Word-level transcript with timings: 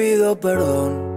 pido 0.00 0.40
perdón. 0.40 1.10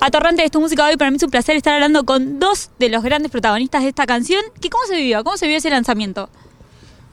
Atorrante 0.00 0.42
es 0.42 0.50
tu 0.50 0.58
música 0.58 0.86
hoy. 0.86 0.96
Para 0.96 1.10
mí 1.10 1.18
es 1.18 1.22
un 1.22 1.30
placer 1.30 1.54
estar 1.54 1.74
hablando 1.74 2.04
con 2.04 2.38
dos 2.38 2.70
de 2.78 2.88
los 2.88 3.02
grandes 3.02 3.30
protagonistas 3.30 3.82
de 3.82 3.90
esta 3.90 4.06
canción. 4.06 4.42
¿Qué, 4.58 4.70
¿Cómo 4.70 4.86
se 4.86 4.96
vivió? 4.96 5.22
¿Cómo 5.22 5.36
se 5.36 5.44
vivió 5.44 5.58
ese 5.58 5.68
lanzamiento? 5.68 6.30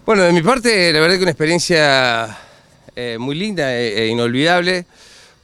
Bueno, 0.06 0.24
de 0.24 0.32
mi 0.32 0.42
parte, 0.42 0.94
la 0.94 1.02
verdad 1.02 1.18
que 1.18 1.24
una 1.24 1.32
experiencia 1.32 2.38
eh, 2.96 3.18
muy 3.20 3.36
linda 3.36 3.76
e, 3.76 4.04
e 4.04 4.08
inolvidable, 4.08 4.86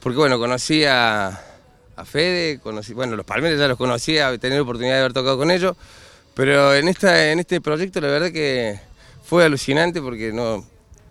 porque 0.00 0.16
bueno, 0.16 0.38
conocí 0.38 0.82
a, 0.86 1.26
a 1.94 2.04
Fede, 2.06 2.58
conocí, 2.58 2.94
bueno, 2.94 3.16
los 3.16 3.26
Palmeras 3.26 3.58
ya 3.58 3.68
los 3.68 3.76
conocía, 3.76 4.32
he 4.32 4.38
tenido 4.38 4.60
la 4.60 4.62
oportunidad 4.62 4.94
de 4.94 5.00
haber 5.00 5.12
tocado 5.12 5.36
con 5.36 5.50
ellos, 5.50 5.76
pero 6.32 6.74
en, 6.74 6.88
esta, 6.88 7.30
en 7.30 7.38
este 7.38 7.60
proyecto 7.60 8.00
la 8.00 8.08
verdad 8.08 8.32
que 8.32 8.80
fue 9.22 9.44
alucinante 9.44 10.00
porque 10.00 10.32
no, 10.32 10.64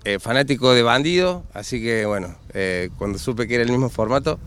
eh, 0.07 0.19
fanático 0.19 0.73
de 0.73 0.83
bandido, 0.83 1.43
así 1.53 1.81
que 1.81 2.05
bueno, 2.05 2.33
eh, 2.53 2.89
cuando 2.97 3.19
supe 3.19 3.45
que 3.45 3.55
era 3.55 3.63
el 3.65 3.69
mismo 3.69 3.89
formato, 3.89 4.39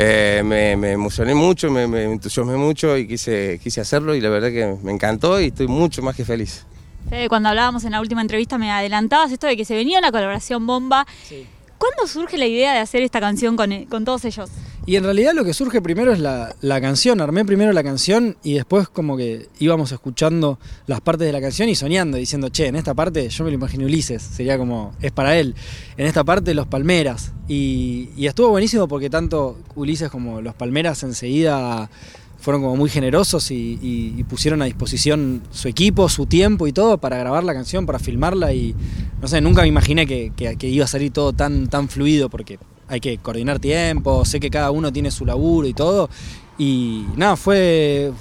eh, 0.00 0.42
me, 0.44 0.76
me 0.76 0.90
emocioné 0.90 1.32
mucho, 1.32 1.70
me, 1.70 1.86
me 1.86 2.02
entusiasmé 2.02 2.56
mucho 2.56 2.96
y 2.96 3.06
quise, 3.06 3.60
quise 3.62 3.80
hacerlo 3.80 4.16
y 4.16 4.20
la 4.20 4.30
verdad 4.30 4.48
que 4.48 4.76
me 4.82 4.90
encantó 4.90 5.40
y 5.40 5.46
estoy 5.46 5.68
mucho 5.68 6.02
más 6.02 6.16
que 6.16 6.24
feliz. 6.24 6.66
Fede, 7.08 7.28
cuando 7.28 7.50
hablábamos 7.50 7.84
en 7.84 7.92
la 7.92 8.00
última 8.00 8.20
entrevista 8.20 8.58
me 8.58 8.72
adelantabas 8.72 9.30
esto 9.30 9.46
de 9.46 9.56
que 9.56 9.64
se 9.64 9.76
venía 9.76 10.00
una 10.00 10.10
colaboración 10.10 10.66
bomba. 10.66 11.06
¿Cuándo 11.78 12.08
surge 12.08 12.36
la 12.36 12.46
idea 12.46 12.72
de 12.72 12.80
hacer 12.80 13.02
esta 13.04 13.20
canción 13.20 13.56
con, 13.56 13.84
con 13.84 14.04
todos 14.04 14.24
ellos? 14.24 14.50
Y 14.90 14.96
en 14.96 15.04
realidad 15.04 15.34
lo 15.36 15.44
que 15.44 15.54
surge 15.54 15.80
primero 15.80 16.12
es 16.12 16.18
la, 16.18 16.52
la 16.62 16.80
canción. 16.80 17.20
Armé 17.20 17.44
primero 17.44 17.72
la 17.72 17.84
canción 17.84 18.36
y 18.42 18.54
después 18.54 18.88
como 18.88 19.16
que 19.16 19.46
íbamos 19.60 19.92
escuchando 19.92 20.58
las 20.88 21.00
partes 21.00 21.28
de 21.28 21.32
la 21.32 21.40
canción 21.40 21.68
y 21.68 21.76
soñando, 21.76 22.16
diciendo, 22.16 22.48
che, 22.48 22.66
en 22.66 22.74
esta 22.74 22.92
parte 22.92 23.28
yo 23.28 23.44
me 23.44 23.50
lo 23.52 23.54
imaginé 23.54 23.84
Ulises, 23.84 24.20
sería 24.20 24.58
como, 24.58 24.92
es 25.00 25.12
para 25.12 25.38
él. 25.38 25.54
En 25.96 26.06
esta 26.08 26.24
parte 26.24 26.54
los 26.54 26.66
Palmeras. 26.66 27.32
Y, 27.46 28.08
estuvo 28.18 28.48
buenísimo 28.48 28.88
porque 28.88 29.08
tanto 29.08 29.60
Ulises 29.76 30.10
como 30.10 30.40
los 30.40 30.56
Palmeras 30.56 31.04
enseguida 31.04 31.88
fueron 32.40 32.60
como 32.60 32.74
muy 32.74 32.90
generosos 32.90 33.48
y 33.52 34.24
pusieron 34.28 34.60
a 34.60 34.64
disposición 34.64 35.42
su 35.52 35.68
equipo, 35.68 36.08
su 36.08 36.26
tiempo 36.26 36.66
y 36.66 36.72
todo 36.72 36.98
para 36.98 37.16
grabar 37.16 37.44
la 37.44 37.54
canción, 37.54 37.86
para 37.86 38.00
filmarla 38.00 38.52
y 38.54 38.74
no 39.22 39.28
sé, 39.28 39.40
nunca 39.40 39.62
me 39.62 39.68
imaginé 39.68 40.04
que, 40.08 40.32
que- 40.34 40.56
que 40.56 40.66
iba 40.68 40.84
a 40.84 40.88
salir 40.88 41.12
todo 41.12 41.32
tan, 41.32 41.68
tan 41.68 41.88
fluido 41.88 42.28
porque 42.28 42.58
hay 42.90 43.00
que 43.00 43.18
coordinar 43.18 43.58
tiempo, 43.58 44.24
sé 44.24 44.40
que 44.40 44.50
cada 44.50 44.70
uno 44.70 44.92
tiene 44.92 45.10
su 45.10 45.24
laburo 45.24 45.66
y 45.66 45.72
todo 45.72 46.10
y 46.58 47.06
nada, 47.16 47.36
fue 47.36 48.12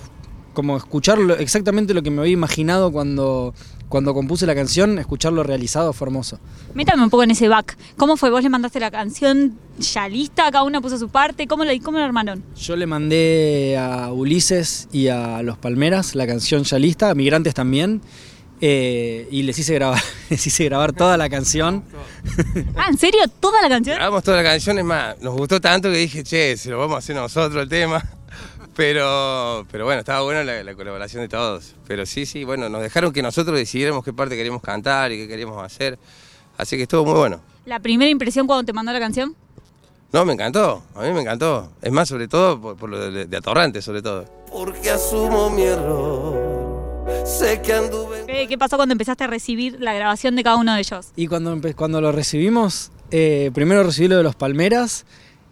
como 0.54 0.78
escucharlo 0.78 1.36
exactamente 1.38 1.94
lo 1.94 2.02
que 2.02 2.10
me 2.10 2.22
había 2.22 2.34
imaginado 2.34 2.92
cuando, 2.92 3.54
cuando 3.88 4.14
compuse 4.14 4.46
la 4.46 4.56
canción, 4.56 4.98
escucharlo 5.00 5.44
realizado 5.44 5.94
fue 5.94 6.08
hermoso. 6.08 6.40
Métame 6.74 7.04
un 7.04 7.10
poco 7.10 7.24
en 7.24 7.32
ese 7.32 7.48
back. 7.48 7.78
¿Cómo 7.98 8.18
fue? 8.18 8.30
¿Vos 8.30 8.44
le 8.44 8.50
mandaste 8.50 8.80
la 8.80 8.92
canción 8.92 9.58
ya 9.80 10.08
lista? 10.08 10.52
¿Cada 10.52 10.64
uno 10.64 10.82
puso 10.82 10.98
su 10.98 11.10
parte? 11.10 11.48
¿Cómo 11.48 11.66
lo, 11.66 11.72
cómo 11.84 11.98
lo 11.98 12.04
armaron? 12.04 12.44
Yo 12.56 12.76
le 12.76 12.88
mandé 12.88 13.78
a 13.78 14.12
Ulises 14.12 14.88
y 14.92 15.08
a 15.08 15.42
Los 15.44 15.58
Palmeras 15.58 16.16
la 16.16 16.28
canción 16.28 16.64
ya 16.64 16.80
lista, 16.80 17.10
a 17.10 17.16
Migrantes 17.16 17.54
también, 17.54 18.02
eh, 18.62 19.28
y 19.32 19.44
les 19.44 19.58
hice 19.58 19.74
grabar, 19.76 20.02
les 20.30 20.46
hice 20.46 20.66
grabar 20.66 20.94
toda 20.94 21.18
la 21.18 21.30
canción. 21.30 21.84
Ah, 22.76 22.88
¿en 22.90 22.98
serio? 22.98 23.22
¿Toda 23.40 23.62
la 23.62 23.70
canción? 23.70 23.96
Grabamos 23.98 24.24
toda 24.24 24.38
la 24.38 24.44
canción, 24.44 24.78
es 24.80 24.86
más, 24.86 25.20
nos 25.22 25.34
gustó 25.36 25.60
tanto 25.62 25.90
que 25.90 25.98
dije, 25.98 26.24
che, 26.24 26.58
se 26.58 26.70
lo 26.70 26.80
vamos 26.80 26.96
a 26.96 26.98
hacer 27.00 27.16
nosotros 27.16 27.62
el 27.64 27.70
tema. 27.70 28.04
Pero, 28.76 29.66
pero 29.70 29.84
bueno, 29.84 30.00
estaba 30.00 30.22
buena 30.22 30.42
la, 30.42 30.64
la 30.64 30.74
colaboración 30.74 31.22
de 31.22 31.28
todos. 31.28 31.76
Pero 31.86 32.06
sí, 32.06 32.26
sí, 32.26 32.46
bueno, 32.46 32.70
nos 32.70 32.82
dejaron 32.82 33.12
que 33.12 33.22
nosotros 33.22 33.58
decidiéramos 33.58 34.06
qué 34.06 34.14
parte 34.14 34.38
queríamos 34.38 34.62
cantar 34.62 35.12
y 35.12 35.18
qué 35.18 35.28
queríamos 35.28 35.62
hacer. 35.62 36.00
Así 36.58 36.78
que 36.78 36.84
estuvo 36.84 37.04
muy 37.04 37.16
bueno. 37.16 37.42
¿La 37.66 37.82
primera 37.82 38.10
impresión 38.10 38.48
cuando 38.48 38.64
te 38.66 38.72
mandó 38.72 38.94
la 38.94 39.00
canción? 39.02 39.36
No, 40.14 40.24
me 40.24 40.32
encantó, 40.32 40.82
a 40.96 41.02
mí 41.02 41.12
me 41.12 41.20
encantó. 41.22 41.74
Es 41.82 41.92
más, 41.92 42.08
sobre 42.08 42.30
todo 42.30 42.62
por, 42.62 42.78
por 42.78 42.90
lo 42.90 43.12
de, 43.12 43.26
de 43.26 43.38
Atorrante, 43.38 43.82
sobre 43.82 44.02
todo. 44.02 44.24
porque 44.50 44.90
asumo 44.92 45.50
mi 45.50 45.64
error. 45.64 47.06
Sé 47.26 47.62
que 47.62 47.74
anduve. 47.74 48.09
¿Qué 48.48 48.58
pasó 48.58 48.78
cuando 48.78 48.94
empezaste 48.94 49.24
a 49.24 49.28
recibir 49.28 49.78
la 49.80 49.94
grabación 49.94 50.36
de 50.36 50.44
cada 50.44 50.56
uno 50.58 50.74
de 50.74 50.80
ellos? 50.80 51.08
Y 51.16 51.28
cuando, 51.28 51.58
cuando 51.76 52.02
lo 52.02 52.12
recibimos, 52.12 52.92
eh, 53.12 53.52
primero 53.54 53.84
recibí 53.84 54.08
lo 54.08 54.18
de 54.18 54.24
Los 54.24 54.36
Palmeras 54.36 55.06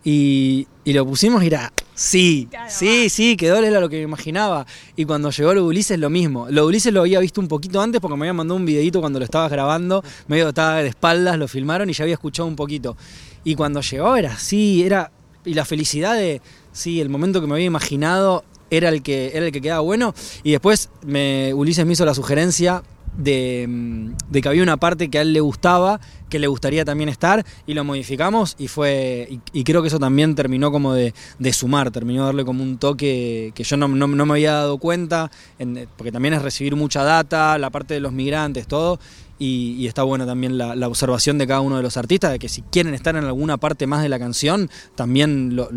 y, 0.03 0.67
y 0.85 0.93
lo 0.93 1.05
pusimos 1.05 1.43
y 1.43 1.47
era, 1.47 1.73
sí, 1.95 2.47
Claro, 2.49 2.69
sí, 2.69 3.03
va. 3.03 3.09
sí, 3.09 3.35
quedó 3.37 3.57
era 3.57 3.79
lo 3.79 3.89
que 3.89 3.97
me 3.97 4.03
imaginaba. 4.03 4.65
Y 4.95 5.05
cuando 5.05 5.31
llegó 5.31 5.53
lo 5.53 5.61
de 5.63 5.67
Ulises, 5.67 5.99
lo 5.99 6.09
mismo. 6.09 6.47
Lo 6.49 6.61
de 6.61 6.67
Ulises 6.67 6.93
lo 6.93 7.01
había 7.01 7.19
visto 7.19 7.41
un 7.41 7.47
poquito 7.47 7.81
antes 7.81 7.99
porque 7.99 8.15
me 8.15 8.23
había 8.25 8.33
mandado 8.33 8.55
un 8.57 8.65
videito 8.65 9.01
cuando 9.01 9.19
lo 9.19 9.25
estabas 9.25 9.51
grabando, 9.51 10.03
medio 10.27 10.49
estaba 10.49 10.77
de 10.77 10.87
espaldas, 10.89 11.37
lo 11.37 11.47
filmaron 11.47 11.89
y 11.89 11.93
ya 11.93 12.03
había 12.03 12.13
escuchado 12.15 12.47
un 12.47 12.55
poquito. 12.55 12.95
Y 13.43 13.55
cuando 13.55 13.81
llegó 13.81 14.15
era 14.15 14.33
así, 14.33 14.83
era. 14.83 15.11
Y 15.45 15.53
la 15.53 15.63
felicidad 15.65 16.15
de, 16.15 16.41
sí, 16.73 16.99
el 17.01 17.09
momento 17.09 17.39
que 17.41 17.47
me 17.47 17.53
había 17.53 17.65
imaginado 17.65 18.43
era 18.69 18.89
el 18.89 19.01
que, 19.01 19.31
era 19.33 19.45
el 19.45 19.51
que 19.51 19.61
quedaba 19.61 19.81
bueno. 19.81 20.13
Y 20.43 20.51
después 20.51 20.89
me, 21.05 21.53
Ulises 21.53 21.85
me 21.85 21.93
hizo 21.93 22.05
la 22.05 22.13
sugerencia 22.13 22.83
de, 23.17 23.65
mm, 23.67 24.11
de 24.29 24.41
que 24.41 24.47
había 24.49 24.61
una 24.63 24.77
parte 24.77 25.09
que 25.09 25.17
a 25.17 25.21
él 25.21 25.33
le 25.33 25.39
gustaba, 25.39 25.99
que 26.29 26.39
le 26.39 26.47
gustaría 26.47 26.85
también 26.85 27.09
estar, 27.09 27.45
y 27.65 27.73
lo 27.73 27.83
modificamos 27.83 28.55
y 28.59 28.67
fue. 28.67 29.39
Y, 29.53 29.63
creo 29.63 29.81
que 29.81 29.87
eso 29.87 29.99
también 29.99 30.35
terminó 30.35 30.71
como 30.71 30.93
de, 30.93 31.13
sumar, 31.51 31.89
terminó 31.91 32.21
de 32.21 32.25
darle 32.27 32.45
como 32.45 32.63
un 32.63 32.77
toque 32.77 33.51
que 33.55 33.63
yo 33.63 33.77
no, 33.77 33.87
no- 33.87 34.07
me 34.07 34.33
había 34.33 34.53
dado 34.53 34.77
cuenta, 34.77 35.31
en- 35.57 35.87
porque 35.97 36.11
también 36.11 36.33
es 36.35 36.41
recibir 36.41 36.75
mucha 36.75 37.03
data, 37.03 37.57
la 37.57 37.69
parte 37.69 37.93
de 37.95 37.99
los 38.01 38.11
migrantes, 38.11 38.67
todo. 38.67 38.99
Y, 39.39 39.85
está 39.85 40.03
buena 40.03 40.25
también 40.25 40.57
la, 40.57 40.87
observación 40.87 41.37
de 41.37 41.45
cada 41.45 41.61
uno 41.61 41.77
de 41.77 41.83
los 41.83 41.95
artistas, 41.97 42.31
de 42.31 42.39
que 42.39 42.49
si 42.49 42.63
quieren 42.63 42.93
estar 42.93 43.15
en 43.15 43.23
alguna 43.23 43.57
parte 43.57 43.85
más 43.85 44.01
de 44.01 44.09
la 44.09 44.17
canción, 44.17 44.69
también 44.95 45.55
lo- 45.55 45.69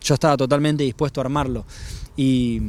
yo 0.00 0.14
estaba 0.14 0.36
totalmente 0.36 0.84
dispuesto 0.84 1.20
a 1.20 1.24
armarlo. 1.24 1.66
Y, 2.16 2.60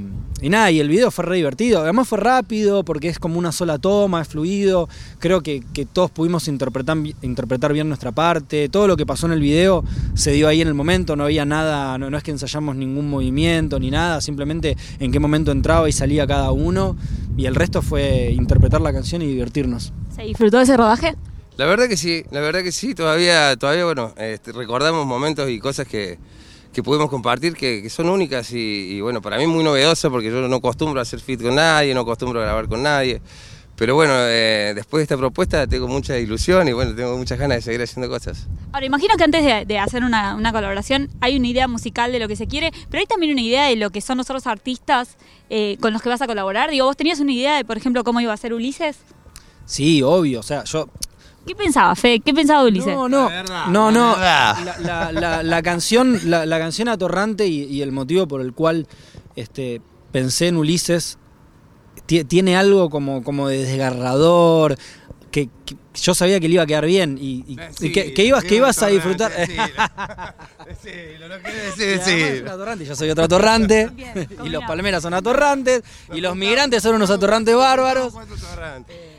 nada, 0.41 0.71
y 0.71 0.79
el 0.79 0.89
video 0.89 1.11
fue 1.11 1.23
re 1.23 1.35
divertido. 1.35 1.81
Además 1.81 2.07
fue 2.07 2.17
rápido 2.17 2.83
porque 2.83 3.09
es 3.09 3.19
como 3.19 3.37
una 3.37 3.51
sola 3.51 3.77
toma, 3.77 4.21
es 4.21 4.27
fluido. 4.27 4.89
Creo 5.19 5.41
que, 5.41 5.63
que 5.71 5.85
todos 5.85 6.09
pudimos 6.09 6.47
interpretar, 6.47 6.97
interpretar 7.21 7.71
bien 7.71 7.87
nuestra 7.87 8.11
parte. 8.11 8.69
Todo 8.69 8.87
lo 8.87 8.97
que 8.97 9.05
pasó 9.05 9.27
en 9.27 9.33
el 9.33 9.41
video 9.41 9.83
se 10.15 10.31
dio 10.31 10.47
ahí 10.47 10.61
en 10.61 10.67
el 10.67 10.73
momento. 10.73 11.15
No 11.15 11.25
había 11.25 11.45
nada, 11.45 11.97
no, 11.99 12.09
no 12.09 12.17
es 12.17 12.23
que 12.23 12.31
ensayamos 12.31 12.75
ningún 12.75 13.07
movimiento 13.07 13.79
ni 13.79 13.91
nada. 13.91 14.19
Simplemente 14.19 14.77
en 14.99 15.11
qué 15.11 15.19
momento 15.19 15.51
entraba 15.51 15.87
y 15.87 15.91
salía 15.91 16.25
cada 16.25 16.51
uno. 16.51 16.97
Y 17.37 17.45
el 17.45 17.53
resto 17.53 17.83
fue 17.83 18.31
interpretar 18.31 18.81
la 18.81 18.93
canción 18.93 19.21
y 19.21 19.27
divertirnos. 19.27 19.93
¿Se 20.15 20.23
disfrutó 20.23 20.57
de 20.57 20.63
ese 20.63 20.77
rodaje? 20.77 21.13
La 21.57 21.65
verdad 21.65 21.87
que 21.87 21.97
sí, 21.97 22.23
la 22.31 22.39
verdad 22.39 22.63
que 22.63 22.71
sí, 22.71 22.95
todavía, 22.95 23.55
todavía 23.57 23.85
bueno, 23.85 24.13
este, 24.17 24.51
recordamos 24.51 25.05
momentos 25.05 25.49
y 25.49 25.59
cosas 25.59 25.87
que, 25.87 26.17
que 26.73 26.83
pudimos 26.83 27.09
compartir 27.09 27.53
que, 27.53 27.81
que 27.81 27.89
son 27.89 28.09
únicas 28.09 28.51
y, 28.51 28.57
y, 28.57 29.01
bueno, 29.01 29.21
para 29.21 29.37
mí 29.37 29.47
muy 29.47 29.63
novedosa 29.63 30.09
porque 30.09 30.29
yo 30.29 30.47
no 30.47 30.55
acostumbro 30.55 30.99
a 30.99 31.03
hacer 31.03 31.19
fit 31.19 31.41
con 31.41 31.55
nadie, 31.55 31.93
no 31.93 32.01
acostumbro 32.01 32.39
a 32.41 32.43
grabar 32.43 32.67
con 32.67 32.83
nadie. 32.83 33.21
Pero 33.77 33.93
bueno, 33.95 34.13
eh, 34.15 34.71
después 34.73 34.99
de 34.99 35.03
esta 35.03 35.17
propuesta 35.17 35.67
tengo 35.67 35.89
mucha 35.89 36.17
ilusión 36.17 36.65
y 36.69 36.71
bueno, 36.71 36.95
tengo 36.95 37.17
muchas 37.17 37.37
ganas 37.37 37.57
de 37.57 37.61
seguir 37.61 37.81
haciendo 37.81 38.09
cosas. 38.09 38.47
Ahora, 38.71 38.85
imagino 38.85 39.15
que 39.17 39.25
antes 39.25 39.43
de, 39.43 39.65
de 39.65 39.79
hacer 39.79 40.05
una, 40.05 40.35
una 40.35 40.53
colaboración 40.53 41.09
hay 41.19 41.35
una 41.35 41.47
idea 41.47 41.67
musical 41.67 42.13
de 42.13 42.19
lo 42.19 42.29
que 42.29 42.37
se 42.37 42.47
quiere, 42.47 42.71
pero 42.89 43.01
hay 43.01 43.05
también 43.05 43.33
una 43.33 43.41
idea 43.41 43.65
de 43.65 43.75
lo 43.75 43.89
que 43.89 43.99
son 43.99 44.17
los 44.17 44.29
otros 44.29 44.47
artistas 44.47 45.17
eh, 45.49 45.75
con 45.81 45.91
los 45.91 46.01
que 46.01 46.07
vas 46.07 46.21
a 46.21 46.27
colaborar. 46.27 46.69
Digo, 46.69 46.85
¿vos 46.85 46.95
tenías 46.95 47.19
una 47.19 47.33
idea 47.33 47.57
de, 47.57 47.65
por 47.65 47.75
ejemplo, 47.75 48.05
cómo 48.05 48.21
iba 48.21 48.31
a 48.31 48.37
ser 48.37 48.53
Ulises? 48.53 48.97
Sí, 49.65 50.01
obvio. 50.01 50.39
O 50.39 50.43
sea, 50.43 50.63
yo 50.63 50.87
¿Qué 51.45 51.55
pensaba, 51.55 51.95
Fe? 51.95 52.19
¿Qué 52.21 52.33
pensaba 52.33 52.63
de 52.63 52.69
Ulises? 52.69 52.87
No, 52.95 53.07
no, 53.07 53.29
no, 53.69 53.91
no. 53.91 54.17
La, 54.17 54.57
la- 54.81 55.11
la- 55.11 55.43
la 55.43 55.61
canción, 55.61 56.19
la, 56.25 56.45
la 56.47 56.57
canción 56.57 56.87
atorrante 56.87 57.45
y, 57.47 57.63
y 57.65 57.81
el 57.83 57.91
motivo 57.91 58.27
por 58.27 58.41
el 58.41 58.53
cual 58.53 58.87
este, 59.35 59.79
pensé 60.11 60.47
en 60.47 60.57
Ulises 60.57 61.19
ti- 62.07 62.23
tiene 62.23 62.57
algo 62.57 62.89
como, 62.89 63.23
como 63.23 63.47
de 63.47 63.63
desgarrador. 63.63 64.75
Que, 65.29 65.49
que 65.65 65.75
yo 65.95 66.15
sabía 66.15 66.39
que 66.39 66.47
le 66.47 66.53
iba 66.55 66.63
a 66.63 66.65
quedar 66.65 66.85
bien 66.85 67.17
y, 67.21 67.43
y- 67.47 67.57
y 67.81 67.91
que, 67.91 68.13
que 68.13 68.23
ibas, 68.23 68.43
que 68.43 68.55
ibas 68.55 68.81
a 68.81 68.87
disfrutar. 68.87 69.31
Sí, 70.81 70.89
lo 71.19 71.27
que 71.43 72.41
Y 72.41 72.47
además 72.47 72.79
yo 72.79 72.95
soy 72.95 73.09
otro 73.09 73.25
atorrante. 73.25 73.87
Bien, 73.95 74.27
y 74.45 74.49
los 74.49 74.63
palmeras 74.63 75.03
son 75.03 75.13
atorrantes. 75.13 75.83
Y 76.13 76.21
los 76.21 76.35
migrantes 76.35 76.81
son 76.81 76.95
unos 76.95 77.09
atorrantes 77.09 77.55
bárbaros. 77.55 78.13
Eh, 78.87 79.14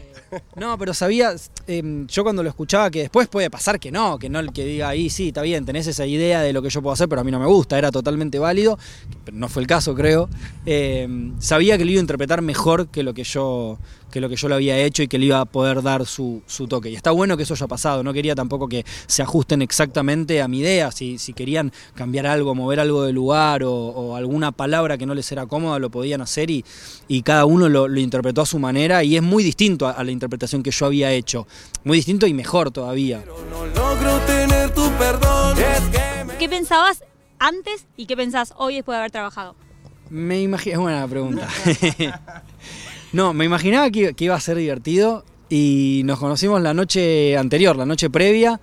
No, 0.57 0.79
pero 0.79 0.95
sabía, 0.95 1.35
eh, 1.67 2.05
yo 2.09 2.23
cuando 2.23 2.43
lo 2.43 2.49
escuchaba, 2.49 2.91
que 2.91 3.01
después 3.01 3.29
puede 3.29 3.51
pasar 3.51 3.79
que 3.79 3.91
no, 3.91 4.19
que 4.19 4.29
no 4.29 4.41
el 4.41 4.53
que 4.53 4.65
diga 4.65 4.89
ahí, 4.89 5.11
sí, 5.11 5.29
está 5.29 5.43
bien, 5.43 5.65
tenés 5.65 5.87
esa 5.87 6.07
idea 6.07 6.41
de 6.41 6.53
lo 6.53 6.63
que 6.63 6.71
yo 6.71 6.83
puedo 6.83 6.93
hacer, 6.93 7.09
pero 7.09 7.21
a 7.21 7.25
mí 7.25 7.31
no 7.31 7.39
me 7.39 7.47
gusta, 7.47 7.79
era 7.79 7.91
totalmente 7.91 8.39
válido, 8.39 8.79
pero 9.25 9.37
no 9.37 9.49
fue 9.49 9.63
el 9.63 9.69
caso, 9.69 9.95
creo. 9.95 10.29
Eh, 10.65 11.33
sabía 11.39 11.79
que 11.79 11.85
lo 11.85 11.91
iba 11.91 12.01
a 12.01 12.03
interpretar 12.03 12.43
mejor 12.43 12.89
que 12.89 13.03
lo 13.03 13.15
que 13.15 13.25
yo 13.25 13.79
que 14.17 14.21
lo 14.23 14.31
que 14.31 14.37
yo 14.37 14.49
lo 14.49 14.55
había 14.55 14.79
hecho 14.79 15.03
y 15.03 15.09
que 15.09 15.19
le 15.19 15.27
iba 15.27 15.41
a 15.41 15.45
poder 15.45 15.83
dar 15.83 16.07
su, 16.07 16.41
su 16.47 16.67
toque. 16.67 16.89
Y 16.89 16.95
está 16.95 17.11
bueno 17.11 17.37
que 17.37 17.43
eso 17.43 17.53
haya 17.53 17.67
pasado, 17.67 18.03
no 18.03 18.15
quería 18.15 18.35
tampoco 18.35 18.67
que 18.67 18.83
se 19.07 19.23
ajusten 19.23 19.61
exactamente 19.61 20.41
a 20.41 20.49
mi 20.49 20.61
idea, 20.61 20.91
si, 20.91 21.19
si 21.19 21.35
querían 21.35 21.71
cambiar 21.95 22.27
algo, 22.27 22.55
mover 22.55 22.81
algo 22.81 23.03
de 23.05 23.13
lugar 23.13 23.63
o, 23.63 23.75
o 23.75 24.17
alguna 24.17 24.53
palabra 24.53 24.97
que 24.97 25.05
no 25.05 25.15
les 25.15 25.31
era 25.33 25.45
cómoda, 25.45 25.79
lo 25.79 25.91
podían 25.91 26.23
hacer 26.23 26.51
y, 26.51 26.65
y 27.09 27.21
cada 27.25 27.45
uno 27.45 27.69
lo, 27.69 27.89
lo 27.89 28.01
interpretó 28.01 28.41
a 28.41 28.47
su 28.47 28.59
manera 28.59 29.05
y 29.05 29.17
es 29.17 29.23
muy 29.23 29.45
distinto 29.45 29.87
a, 29.87 29.91
a 29.91 30.03
la 30.03 30.13
interpretación 30.13 30.63
que 30.63 30.71
yo 30.71 30.87
había 30.87 31.13
hecho, 31.13 31.47
muy 31.85 31.99
distinto 31.99 32.27
y 32.27 32.33
mejor 32.33 32.71
todavía. 32.71 33.23
No 33.51 33.67
logro 33.67 34.19
tener 34.21 34.73
tu 34.73 34.89
perdón. 34.93 35.59
Es 35.59 35.81
que 35.91 36.39
qué 36.39 36.49
pensabas 36.49 37.05
antes 37.39 37.85
y 37.99 38.07
qué 38.07 38.17
pensás 38.17 38.55
hoy 38.57 38.77
después 38.77 38.95
de 38.95 39.01
haber 39.01 39.11
trabajado? 39.11 39.57
Me 40.09 40.41
imagino, 40.41 40.75
es 40.75 40.81
buena 40.81 41.07
pregunta. 41.07 41.49
no, 43.13 43.33
me 43.33 43.45
imaginaba 43.45 43.91
que, 43.91 44.15
que 44.15 44.25
iba 44.25 44.35
a 44.35 44.41
ser 44.41 44.57
divertido 44.57 45.25
y 45.49 46.03
nos 46.05 46.19
conocimos 46.19 46.61
la 46.61 46.75
noche 46.75 47.37
anterior, 47.37 47.77
la 47.77 47.87
noche 47.87 48.11
previa, 48.11 48.61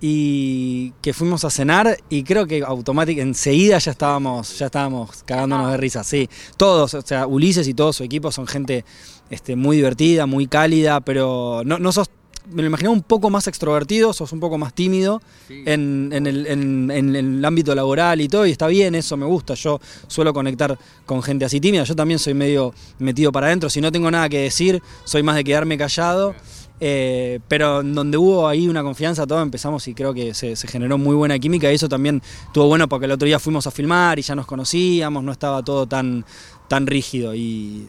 y 0.00 0.92
que 1.02 1.12
fuimos 1.12 1.44
a 1.44 1.50
cenar 1.50 1.98
y 2.08 2.22
creo 2.22 2.46
que 2.46 2.62
automáticamente 2.62 3.30
enseguida 3.30 3.78
ya 3.78 3.90
estábamos 3.90 4.58
ya 4.58 4.66
estábamos 4.66 5.22
cagándonos 5.24 5.70
de 5.70 5.76
risa 5.76 6.04
sí. 6.04 6.28
Todos 6.56 6.94
o 6.94 7.02
sea 7.02 7.26
Ulises 7.26 7.68
y 7.68 7.74
todo 7.74 7.92
su 7.92 8.02
equipo 8.02 8.32
son 8.32 8.46
gente 8.46 8.84
este, 9.28 9.56
muy 9.56 9.76
divertida 9.76 10.24
muy 10.24 10.46
cálida 10.46 11.00
pero 11.02 11.62
no, 11.66 11.78
no 11.78 11.92
sos 11.92 12.08
me 12.52 12.62
lo 12.62 12.68
imaginaba 12.68 12.94
un 12.94 13.02
poco 13.02 13.30
más 13.30 13.46
extrovertido, 13.46 14.12
sos 14.12 14.32
un 14.32 14.40
poco 14.40 14.58
más 14.58 14.74
tímido 14.74 15.20
Sí. 15.48 15.62
en, 15.66 16.10
en 16.12 16.26
el, 16.26 16.46
en- 16.46 16.90
en 16.90 17.16
el 17.16 17.44
ámbito 17.44 17.74
laboral 17.74 18.20
y 18.20 18.28
todo, 18.28 18.46
y 18.46 18.50
está 18.50 18.66
bien, 18.66 18.94
eso 18.94 19.16
me 19.16 19.26
gusta. 19.26 19.54
Yo 19.54 19.80
suelo 20.08 20.32
conectar 20.32 20.78
con 21.06 21.22
gente 21.22 21.44
así 21.44 21.60
tímida. 21.60 21.84
Yo 21.84 21.94
también 21.96 22.18
soy 22.18 22.34
medio 22.34 22.72
metido 22.98 23.30
para 23.32 23.46
adentro. 23.48 23.68
Si 23.70 23.80
no 23.80 23.90
tengo 23.92 24.10
nada 24.10 24.28
que 24.28 24.38
decir, 24.38 24.82
soy 25.04 25.22
más 25.22 25.36
de 25.36 25.44
quedarme 25.44 25.76
callado. 25.78 26.34
Eh, 26.82 27.40
pero 27.46 27.82
en 27.82 27.94
donde 27.94 28.16
hubo 28.16 28.48
ahí 28.48 28.66
una 28.66 28.82
confianza, 28.82 29.26
todo 29.26 29.42
empezamos 29.42 29.86
y 29.86 29.92
creo 29.92 30.14
que 30.14 30.32
se, 30.32 30.56
se 30.56 30.66
generó 30.66 30.96
muy 30.96 31.14
buena 31.14 31.38
química. 31.38 31.70
Y 31.70 31.74
eso 31.74 31.90
también 31.90 32.22
estuvo 32.46 32.68
bueno 32.68 32.88
porque 32.88 33.04
el 33.04 33.12
otro 33.12 33.26
día 33.26 33.38
fuimos 33.38 33.66
a 33.66 33.70
filmar 33.70 34.18
y 34.18 34.22
ya 34.22 34.34
nos 34.34 34.46
conocíamos, 34.46 35.22
no 35.22 35.30
estaba 35.30 35.62
todo 35.62 35.86
tan, 35.86 36.24
tan 36.68 36.86
rígido. 36.86 37.34
Y, 37.34 37.86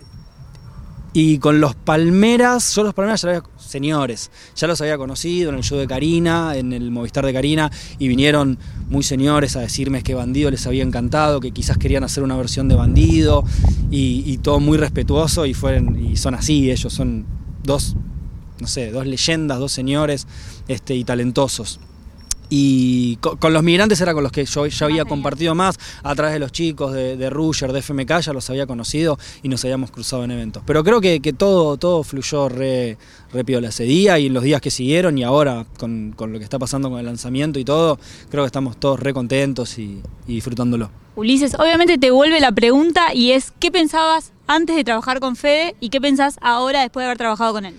y 1.13 1.39
con 1.39 1.59
los 1.59 1.75
Palmeras, 1.75 2.73
yo 2.73 2.83
los 2.83 2.93
Palmeras 2.93 3.21
ya 3.21 3.29
los 3.29 3.37
había, 3.37 3.49
señores, 3.59 4.31
ya 4.55 4.67
los 4.67 4.79
había 4.79 4.97
conocido 4.97 5.49
en 5.49 5.57
el 5.57 5.63
show 5.63 5.77
de 5.77 5.87
Karina, 5.87 6.55
en 6.55 6.71
el 6.71 6.89
Movistar 6.91 7.25
de 7.25 7.33
Karina, 7.33 7.69
y 7.99 8.07
vinieron 8.07 8.57
muy 8.89 9.03
señores 9.03 9.55
a 9.55 9.59
decirme 9.59 10.03
que 10.03 10.13
Bandido 10.13 10.49
les 10.49 10.65
había 10.67 10.83
encantado, 10.83 11.41
que 11.41 11.51
quizás 11.51 11.77
querían 11.77 12.03
hacer 12.03 12.23
una 12.23 12.37
versión 12.37 12.69
de 12.69 12.75
Bandido, 12.75 13.43
y, 13.89 14.23
y 14.25 14.37
todo 14.37 14.59
muy 14.61 14.77
respetuoso, 14.77 15.45
y, 15.45 15.53
fueron, 15.53 15.99
y 16.01 16.15
son 16.15 16.33
así, 16.33 16.71
ellos 16.71 16.93
son 16.93 17.25
dos, 17.63 17.95
no 18.59 18.67
sé, 18.67 18.91
dos 18.91 19.05
leyendas, 19.05 19.59
dos 19.59 19.71
señores 19.73 20.27
este, 20.67 20.95
y 20.95 21.03
talentosos. 21.03 21.79
Y 22.53 23.15
co- 23.21 23.37
con, 23.37 23.53
los 23.53 23.63
migrantes 23.63 24.01
era 24.01 24.13
con 24.13 24.23
los 24.23 24.31
que 24.33 24.43
yo 24.43 24.65
ya 24.67 24.85
había 24.85 25.05
compartido 25.05 25.55
más, 25.55 25.79
a 26.03 26.13
través 26.15 26.33
de 26.33 26.39
los 26.39 26.51
chicos 26.51 26.91
de, 26.93 27.15
de 27.15 27.29
Ruger, 27.29 27.71
de 27.71 27.79
FMK, 27.81 28.19
ya 28.19 28.33
los 28.33 28.49
había 28.49 28.67
conocido 28.67 29.17
y 29.41 29.47
nos 29.47 29.63
habíamos 29.63 29.89
cruzado 29.89 30.25
en 30.25 30.31
eventos. 30.31 30.61
Pero 30.65 30.83
creo 30.83 30.99
que, 30.99 31.21
que 31.21 31.31
todo, 31.31 31.77
todo 31.77 32.03
fluyó 32.03 32.49
re, 32.49 32.97
re 33.31 33.45
piola 33.45 33.69
ese 33.69 33.85
día 33.85 34.19
y 34.19 34.25
en 34.25 34.33
los 34.33 34.43
días 34.43 34.59
que 34.59 34.69
siguieron 34.69 35.17
y 35.17 35.23
ahora 35.23 35.65
con, 35.79 36.11
con 36.13 36.33
lo 36.33 36.39
que 36.39 36.43
está 36.43 36.59
pasando 36.59 36.89
con 36.89 36.99
el 36.99 37.05
lanzamiento 37.05 37.57
y 37.57 37.63
todo, 37.63 37.97
creo 38.29 38.43
que 38.43 38.47
estamos 38.47 38.77
todos 38.77 38.99
re 38.99 39.13
contentos 39.13 39.77
y, 39.79 40.01
y 40.27 40.33
disfrutándolo. 40.35 40.91
Ulises, 41.15 41.55
obviamente 41.57 41.97
te 41.97 42.11
vuelve 42.11 42.41
la 42.41 42.51
pregunta 42.51 43.13
y 43.13 43.31
es 43.31 43.53
¿qué 43.61 43.71
pensabas 43.71 44.33
antes 44.47 44.75
de 44.75 44.83
trabajar 44.83 45.21
con 45.21 45.37
Fede 45.37 45.75
y 45.79 45.87
qué 45.89 46.01
pensás 46.01 46.35
ahora 46.41 46.81
después 46.81 47.03
de 47.03 47.05
haber 47.05 47.17
trabajado 47.17 47.53
con 47.53 47.63
él? 47.65 47.75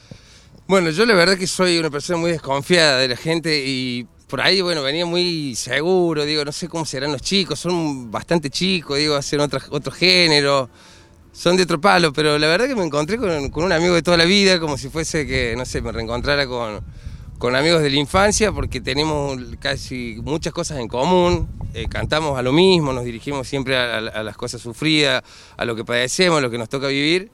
Bueno, 0.66 0.88
yo 0.90 1.04
la 1.04 1.12
verdad 1.14 1.36
que 1.36 1.46
soy 1.46 1.76
una 1.76 1.90
persona 1.90 2.19
muy 2.19 2.30
desconfiada 2.30 2.96
de 2.98 3.08
la 3.08 3.16
gente 3.16 3.66
y 3.66 4.06
por 4.32 4.40
ahí, 4.40 4.62
bueno, 4.62 4.82
venía 4.82 5.05
muy 5.05 5.55
seguro, 5.55 6.25
digo, 6.25 6.43
no 6.43 6.52
sé 6.52 6.67
cómo 6.67 6.87
serán 6.87 7.12
los 7.12 7.20
chicos, 7.20 7.61
son 7.61 8.11
bastante 8.11 8.49
chicos, 8.49 8.96
digo, 8.96 9.14
hacen 9.14 9.40
otro, 9.40 9.61
otro 9.69 9.93
género, 9.93 10.70
son 11.32 11.58
de 11.58 11.64
otro 11.64 11.79
palo, 11.79 12.14
pero 12.14 12.38
la 12.38 12.46
verdad 12.46 12.67
que 12.67 12.75
me 12.75 12.82
encontré 12.82 13.19
con, 13.19 13.29
un 13.55 13.73
amigo 13.73 13.94
de 13.94 14.00
toda 14.00 14.17
la 14.17 14.25
vida, 14.25 14.58
como 14.58 14.79
si 14.79 14.88
fuese 14.88 15.26
que, 15.26 15.55
no 15.55 15.67
sé, 15.67 15.82
me 15.82 15.93
reencontrara 15.93 16.46
con, 16.46 16.81
con 17.37 17.55
amigos 17.55 17.82
de 17.82 17.90
la 17.90 17.96
infancia, 17.96 18.52
porque 18.52 18.81
tenemos 18.81 19.38
casi 19.61 20.17
muchas 20.25 20.55
cosas 20.55 20.79
en 20.79 20.88
común, 20.88 21.46
eh, 21.75 21.84
cantamos 21.90 22.38
a 22.38 22.40
lo 22.40 22.55
mismo, 22.55 22.94
nos 22.94 23.05
dirigimos 23.05 23.46
siempre 23.46 23.76
a- 23.76 23.99
a 23.99 24.23
las 24.23 24.38
cosas 24.38 24.62
sufridas, 24.62 25.23
a 25.58 25.64
lo 25.67 25.76
que 25.76 25.84
padecemos, 25.84 26.38
a 26.38 26.40
lo 26.40 26.50
que 26.50 26.56
nos 26.56 26.70
toca 26.70 26.87
vivir. 26.87 27.31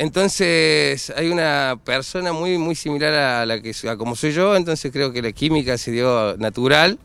Entonces 0.00 1.12
hay 1.16 1.28
una 1.30 1.78
persona 1.84 2.32
muy 2.32 2.58
muy 2.58 2.74
similar 2.74 3.12
a 3.14 3.46
la 3.46 3.60
que 3.60 3.74
a 3.88 3.96
como 3.96 4.16
soy 4.16 4.32
yo, 4.32 4.56
entonces 4.56 4.90
creo 4.92 5.12
que 5.12 5.22
la 5.22 5.32
química 5.32 5.76
se 5.78 5.90
dio 5.92 6.36
natural 6.36 6.98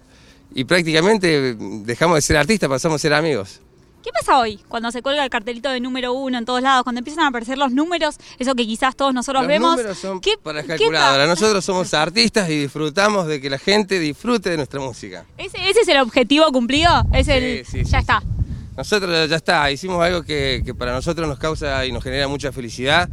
y 0.54 0.64
prácticamente 0.66 1.56
dejamos 1.56 2.16
de 2.16 2.22
ser 2.22 2.38
artistas, 2.38 2.70
pasamos 2.70 2.96
a 2.96 3.00
ser 3.02 3.14
amigos. 3.14 3.62
¿Qué 4.04 4.12
pasa 4.12 4.38
hoy 4.38 4.60
cuando 4.68 4.92
se 4.92 5.02
cuelga 5.02 5.24
el 5.24 5.30
cartelito 5.30 5.70
de 5.70 5.80
número 5.80 6.14
uno 6.14 6.38
en 6.38 6.46
todos 6.46 6.62
lados? 6.62 6.84
Cuando 6.84 7.00
empiezan 7.00 7.24
a 7.24 7.28
aparecer 7.30 7.58
los 7.58 7.72
números, 7.72 8.18
eso 8.38 8.54
que 8.54 8.66
quizás 8.66 8.96
todos 8.96 9.14
nosotros 9.14 9.42
Los 9.44 9.48
vemos. 9.48 9.72
números 9.78 9.98
son 9.98 10.22
¿qué- 10.22 10.38
para 10.42 10.62
qué 10.62 10.68
calculadora. 10.70 11.24
pa- 11.24 11.28
Nosotros 11.30 11.66
somos 11.66 11.94
artistas 11.94 12.50
y 12.50 12.60
disfrutamos 12.60 13.26
de 13.28 13.42
que 13.42 13.50
la 13.50 13.58
gente 13.58 13.98
disfrute 14.00 14.52
de 14.52 14.58
nuestra 14.58 14.80
música. 14.80 15.26
¿Ese, 15.38 15.58
ese 15.70 15.80
es 15.82 15.88
el 15.88 15.98
objetivo 16.02 16.52
cumplido? 16.52 16.92
Es 17.14 17.28
el, 17.28 17.66
Sí, 17.66 17.72
sí, 17.72 17.84
ya 17.84 18.00
sí, 18.00 18.02
está. 18.02 18.24
Nosotros 18.78 19.30
ya 19.30 19.36
está, 19.36 19.72
hicimos 19.72 20.04
algo 20.04 20.24
que, 20.24 20.62
que 20.66 20.74
para 20.74 20.94
nosotros 20.94 21.28
nos 21.28 21.40
causa 21.40 21.86
y 21.86 21.92
nos 21.92 22.04
genera 22.04 22.28
mucha 22.28 22.52
felicidad 22.52 23.10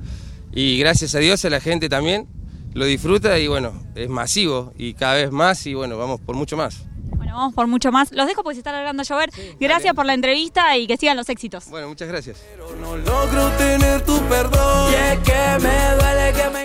y 0.53 0.79
gracias 0.79 1.15
a 1.15 1.19
Dios 1.19 1.45
a 1.45 1.51
la 1.51 1.61
gente 1.61 1.89
también 1.89 2.29
lo 2.75 2.85
disfruta 2.85 3.39
y 3.39 3.49
bueno, 3.49 3.73
es 3.95 4.09
masivo 4.09 4.73
y 4.77 4.95
cada 4.95 5.15
vez 5.15 5.31
más 5.31 5.67
y 5.67 5.75
bueno, 5.75 5.99
vamos 5.99 6.21
por 6.21 6.37
mucho 6.37 6.57
más. 6.57 6.85
Bueno, 7.17 7.35
vamos 7.37 7.55
por 7.55 7.67
mucho 7.67 7.93
más. 7.93 8.13
Los 8.13 8.27
dejo 8.27 8.43
porque 8.43 8.57
se 8.57 8.61
está 8.61 8.71
alargando 8.71 9.03
a 9.03 9.05
llover. 9.05 9.31
Gracias 9.61 9.95
por 9.95 10.07
la 10.07 10.15
entrevista 10.15 10.77
y 10.77 10.87
que 10.87 10.97
sigan 10.97 11.17
los 11.17 11.29
éxitos. 11.29 11.69
Bueno, 11.69 11.89
muchas 11.89 12.09
gracias. 12.09 12.43
Pero 12.51 12.75
no 12.77 12.97
logro 12.97 13.51
tener 13.53 14.03
tu 14.05 14.19
perdón. 14.29 14.93
Y 14.93 14.95
es 14.95 15.19
que 15.21 15.63
me 15.63 15.95
duele 15.97 16.33
que 16.33 16.51
me 16.51 16.62